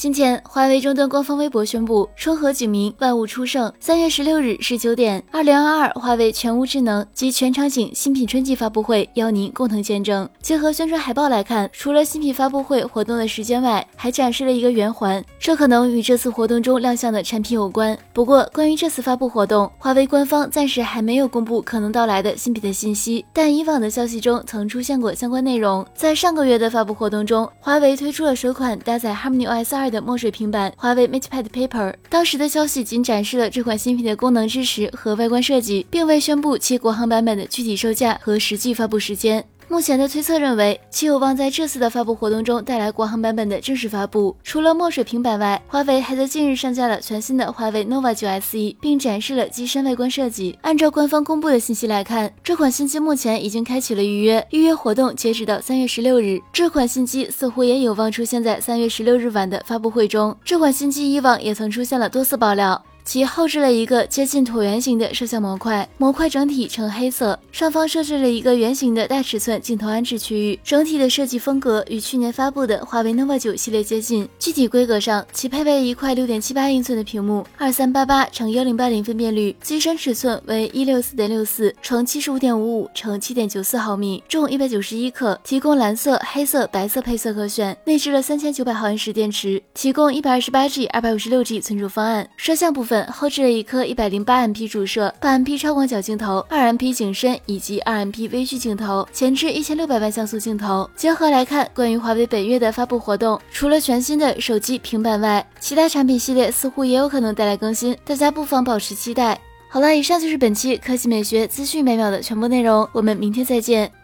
[0.00, 3.70] 今天，华为终端官方微博宣布，春和景明，万物初盛。
[3.78, 10.26] 三月十六日十九点，二零二二华为全屋智能及全场景新品春季发布会，邀您共同见证。
[10.40, 17.94] 结合宣传海报来看，除了新品发布会活动的时间外，还展示了一个圆环，这可能与这次活动中亮相的产品有关。
[18.14, 25.86] 不过，关于这次发布活动，华为官方暂时还没有公布可能到来的新品的信息，但以往的消息中曾出现过相关内容。
[25.94, 39.44] 在上个月的发布活动中，华为推出了首款搭载 Harmony OS 二的墨水平板华为 MatePad Paper，当时的消息仅展示了这款新品的功能支持和外观设计，并未宣布其国行版本的具体售价和实际发布时间。
[39.70, 44.34] 目前的推测认为，其有望在这次的发布活动中带来国行版本的正式发布。
[44.42, 50.58] 除了墨水平板外，华为还在近日上架了全新的华为 nova 9 SE，并展示了机身外观设计。
[50.62, 56.40] 按照官方公布的信息来看，这款新机目前已经开启了预约，预约活动截止到三月十六日。
[56.52, 60.36] 这款新机似乎也有望出现在三月十六日晚的发布会中。
[60.44, 62.84] 这款新机以往也曾出现了多次爆料。
[63.10, 70.56] 其后置了一个接近椭圆形的摄像模块，模块整体呈黑色，上方设置了一个圆形的大尺寸镜头安置区域。
[70.62, 74.28] 整体的设计风格与去年发布的华为 nova 9系列接近。
[74.38, 92.30] 具体规格上，其配备一块六点七八英寸的屏幕，二三八八乘幺零八零分辨率，机身尺寸为一六四点六四乘七十五点五五乘七点九四毫米，重一百九十一克，提供蓝色、黑色、白色配色可选，内置了三千九百毫安时电池，提供一百二十八 G、二百五十六 G 存储方案。
[92.36, 92.99] 摄像部分。
[93.04, 100.88] 后置了一颗一百零八 MP 主摄、八 MP 超广角镜头、二 MP 景深以及二 MP 微距镜头，前置一千六百万像素镜头。
[100.96, 109.38] 结合来看，关于华为本月的发布活动，除了全新的手机、平板外，其他产品系列似乎也有可能带来更新，大家不妨保持期待。
[109.68, 113.99] 好了，以上就是本期科技美学资讯每秒的全部内容，我们明天再见。